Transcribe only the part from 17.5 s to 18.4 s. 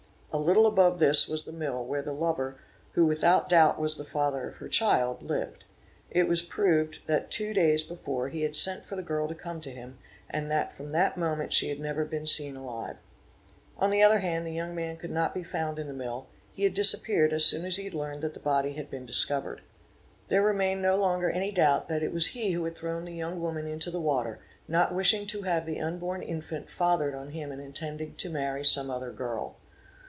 as he learned that the